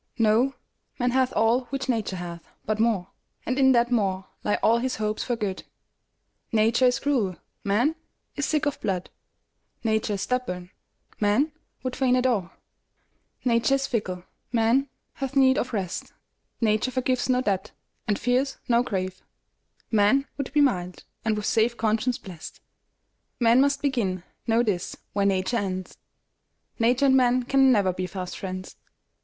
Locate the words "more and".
2.79-3.59